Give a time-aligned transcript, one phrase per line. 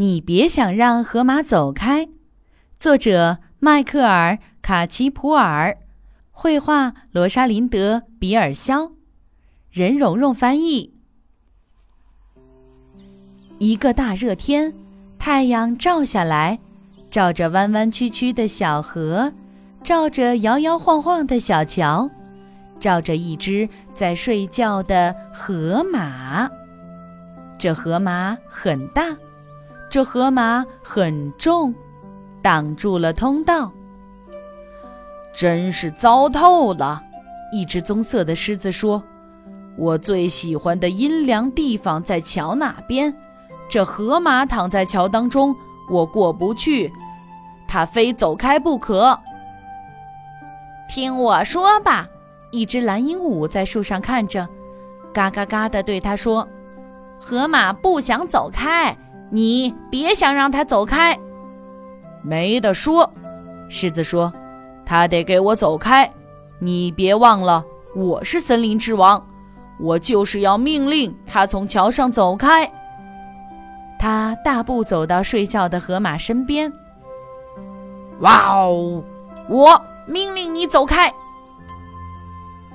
[0.00, 2.08] 你别想让河马走开。
[2.78, 5.76] 作者：迈克尔·卡奇普尔，
[6.30, 8.92] 绘画：罗莎琳德·比尔肖，
[9.72, 10.94] 任蓉蓉翻译。
[13.58, 14.72] 一个大热天，
[15.18, 16.60] 太阳照下来，
[17.10, 19.32] 照着弯弯曲曲的小河，
[19.82, 22.08] 照着摇摇晃晃的小桥，
[22.78, 26.48] 照着一只在睡觉的河马。
[27.58, 29.02] 这河马很大，
[29.98, 31.74] 这河马很重，
[32.40, 33.72] 挡住了通道。
[35.34, 37.02] 真是糟透了！
[37.52, 39.02] 一只棕色的狮子说
[39.76, 43.12] ：“我最喜欢的阴凉地方在桥那边。”
[43.68, 45.52] 这河马躺在桥当中，
[45.90, 46.92] 我过不去，
[47.66, 49.18] 它非走开不可。
[50.88, 52.06] 听我说吧，
[52.52, 54.48] 一只蓝鹦鹉在树上看着，
[55.12, 56.46] 嘎嘎嘎地对他说
[57.18, 58.96] ：“河马不想走开，
[59.30, 61.18] 你别想让他走开。”
[62.22, 63.10] 没得说，
[63.68, 64.32] 狮子说
[64.84, 66.10] ：“他得给我走开。
[66.60, 69.24] 你别忘了，我是森林之王，
[69.78, 72.70] 我就是要命令他从桥上走开。”
[73.98, 76.72] 他大步走到睡觉的河马身边。
[78.20, 79.02] 哇哦！
[79.48, 81.12] 我命令你走开。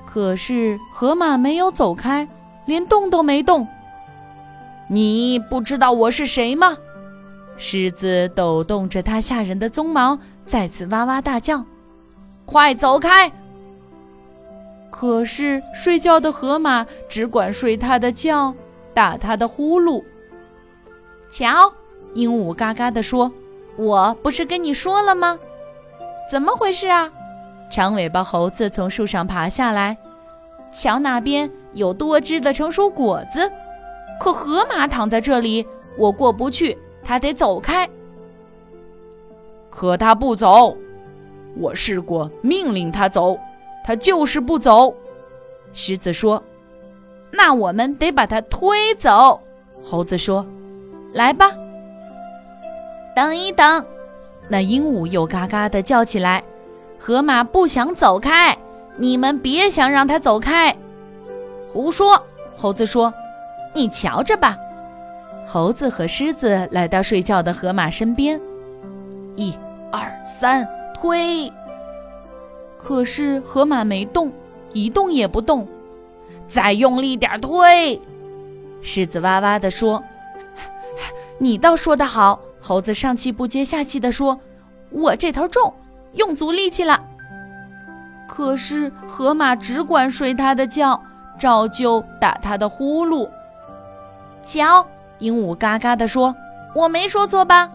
[0.06, 2.26] 可是河马没有走开，
[2.66, 3.66] 连动都没动。
[4.88, 6.76] 你不知道我是谁吗？
[7.56, 11.64] 狮子抖动着它吓人的鬃毛，再次哇哇大叫
[12.44, 13.30] ：“快走开！”
[14.90, 18.54] 可是睡觉的河马只管睡它的觉，
[18.92, 20.02] 打它的呼噜。
[21.28, 21.72] 瞧，
[22.14, 23.32] 鹦鹉嘎嘎地说
[23.76, 25.38] ：“我不是跟你说了吗？
[26.30, 27.10] 怎么回事啊？”
[27.70, 29.96] 长尾巴猴子从树上爬下来，
[30.70, 33.50] 瞧那边有多汁的成熟果子，
[34.20, 37.88] 可河马躺在这里，我过不去，它得走开。
[39.70, 40.76] 可它不走，
[41.56, 43.38] 我试过命令它走，
[43.84, 44.94] 它就是不走。
[45.72, 46.42] 狮子说
[47.32, 49.40] ：“那我们得把它推走。”
[49.82, 50.44] 猴子说。
[51.12, 51.52] 来吧，
[53.14, 53.86] 等一等！
[54.48, 56.42] 那鹦鹉又嘎嘎地叫起来。
[56.98, 58.58] 河马不想走开，
[58.96, 60.76] 你们别想让它走开。
[61.68, 62.20] 胡说！
[62.56, 63.14] 猴子说
[63.74, 64.56] ：“你瞧着吧。”
[65.46, 68.40] 猴子和狮子来到睡觉的河马身边，
[69.36, 69.54] 一、
[69.92, 71.52] 二、三，推！
[72.78, 74.32] 可是河马没动，
[74.72, 75.68] 一动也不动。
[76.46, 78.00] 再用力点推！
[78.82, 80.02] 狮子哇哇地说。
[81.38, 84.38] 你倒说得好，猴子上气不接下气地说
[84.90, 85.72] ：“我这头重，
[86.14, 87.02] 用足力气了。”
[88.28, 91.00] 可是河马只管睡它的觉，
[91.38, 93.28] 照旧打它的呼噜。
[94.44, 94.86] 瞧，
[95.18, 96.34] 鹦鹉嘎嘎地说
[96.74, 97.70] ：“我没说错吧？”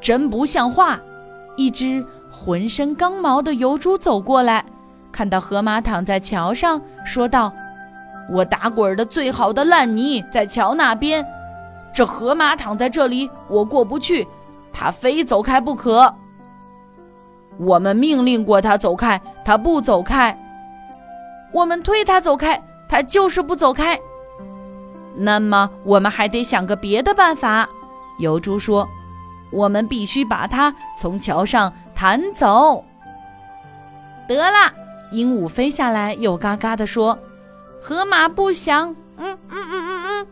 [0.00, 1.00] 真不像话！
[1.56, 4.64] 一只浑身刚毛的油猪走过来，
[5.10, 7.52] 看到河马躺在桥上，说道
[8.30, 11.24] ：“我打滚的最好的烂泥在桥那边。”
[11.94, 14.26] 这河马躺在这里，我过不去，
[14.72, 16.12] 它非走开不可。
[17.56, 20.36] 我们命令过它走开，它不走开；
[21.52, 23.96] 我们推它走开，它就是不走开。
[25.16, 27.68] 那么，我们还得想个别的办法。
[28.18, 28.88] 油猪说
[29.50, 32.84] ：“我们必须把它从桥上弹走。”
[34.26, 34.72] 得了，
[35.12, 37.18] 鹦鹉飞下来，又嘎嘎地说
[37.80, 40.26] ：“河马不想。”嗯嗯嗯嗯嗯。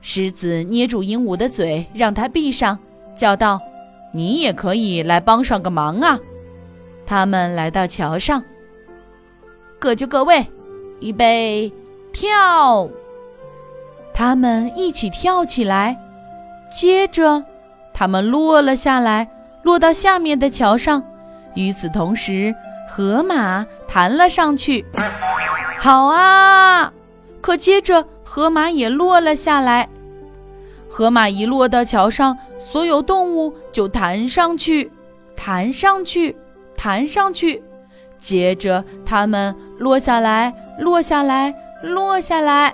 [0.00, 2.78] 狮子捏住鹦鹉的嘴，让它闭上，
[3.16, 3.60] 叫道
[4.12, 6.18] ：“你也可以来帮上个忙啊！”
[7.06, 8.42] 他们来到桥上，
[9.78, 10.46] 各就各位，
[11.00, 11.72] 预备，
[12.12, 12.88] 跳！
[14.14, 15.98] 他们一起跳起来，
[16.70, 17.42] 接着
[17.92, 19.28] 他们落了下来，
[19.62, 21.02] 落到下面的桥上。
[21.54, 22.54] 与此同时，
[22.88, 24.86] 河马弹了上去。
[25.80, 26.92] 好啊！
[27.40, 29.88] 可接着河马也落了下来。
[30.88, 34.92] 河马一落到桥上，所有动物就弹上去，
[35.34, 36.36] 弹上去，
[36.76, 37.60] 弹上去，
[38.16, 41.52] 接着它们落下来，落下来，
[41.82, 42.72] 落下来。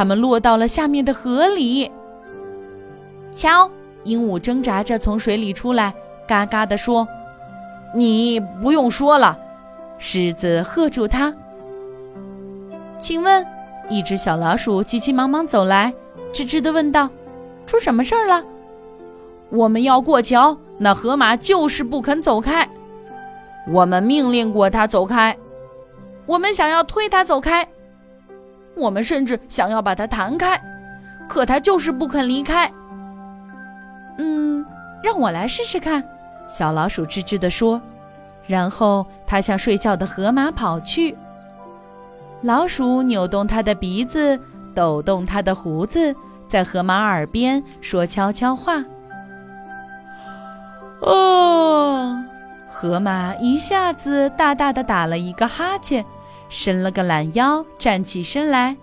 [0.00, 1.92] 它们落到了下面的河里。
[3.30, 3.70] 瞧，
[4.04, 5.92] 鹦鹉挣扎着从水里出来，
[6.26, 7.06] 嘎嘎地说
[7.94, 9.38] ：“你不用说了。”
[10.00, 11.34] 狮子喝住它，
[12.98, 13.46] 请问。
[13.90, 15.92] 一只小老鼠急急忙忙走来，
[16.32, 17.10] 吱吱地问道
[17.66, 18.42] ：“出什么事儿了
[19.52, 22.66] ？”“我们要过桥，那河马就是不肯走开。
[23.68, 25.36] 我们命令过它走开，
[26.24, 27.68] 我们想要推它走开，
[28.80, 30.60] 我们甚至想要把它弹开。
[31.28, 32.68] 可它就是不肯离开。
[34.18, 34.66] 嗯，
[35.02, 36.02] 让我来试试看。
[36.48, 37.80] 小老鼠吱吱地说，
[38.48, 41.16] 然后它向睡觉的河马跑去。
[42.42, 44.40] 老鼠扭动它的鼻子，
[44.74, 46.12] 抖动它的胡子，
[46.48, 48.82] 在河马耳边说悄悄话。
[51.02, 52.16] 哦，
[52.68, 56.04] 河马一下子大大的打了一个哈欠，
[56.50, 58.76] 伸了个懒腰，站起身来。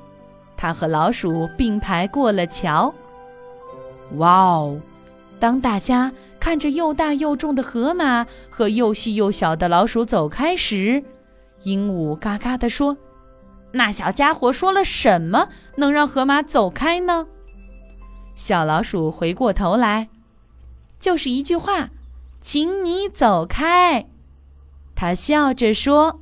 [0.55, 2.91] 它和老鼠并排过了桥。
[4.15, 4.79] 哇哦！
[5.39, 11.03] 当大家看着又大又重的河马和又细又小的老鼠走开时，
[11.61, 12.97] 鹦鹉嘎嘎地说
[13.73, 17.27] ：“那小家伙说了什么，能让河马走开呢？”
[18.33, 20.09] 小老鼠回过头来，
[20.97, 21.89] 就是一句话
[22.41, 24.07] ：“请你走开。”
[24.95, 26.21] 他笑着说：“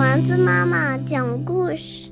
[0.00, 2.09] 丸子妈妈讲故事。